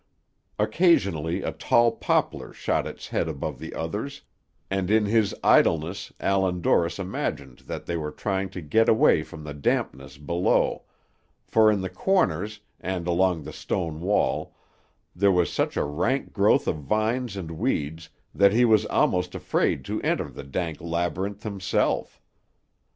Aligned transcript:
Occasionally 0.57 1.43
a 1.43 1.51
tall 1.51 1.91
poplar 1.91 2.53
shot 2.53 2.87
its 2.87 3.09
head 3.09 3.27
above 3.29 3.59
the 3.59 3.75
others, 3.75 4.23
and 4.67 4.89
in 4.89 5.05
his 5.05 5.35
idleness 5.43 6.11
Allan 6.19 6.59
Dorris 6.59 6.97
imagined 6.97 7.59
that 7.67 7.85
they 7.85 7.95
were 7.95 8.09
trying 8.09 8.49
to 8.49 8.61
get 8.61 8.89
away 8.89 9.21
from 9.21 9.43
the 9.43 9.53
dampness 9.53 10.17
below, 10.17 10.85
for 11.45 11.69
in 11.69 11.81
the 11.81 11.87
corners, 11.91 12.61
and 12.79 13.05
along 13.05 13.43
the 13.43 13.53
stone 13.53 13.99
wall, 14.01 14.55
there 15.15 15.31
was 15.31 15.53
such 15.53 15.77
a 15.77 15.83
rank 15.83 16.33
growth 16.33 16.67
of 16.67 16.77
vines 16.77 17.37
and 17.37 17.51
weeds 17.51 18.09
that 18.33 18.53
he 18.53 18.65
was 18.65 18.87
almost 18.87 19.35
afraid 19.35 19.85
to 19.85 20.01
enter 20.01 20.29
the 20.31 20.43
dank 20.43 20.81
labyrinth 20.81 21.43
himself. 21.43 22.19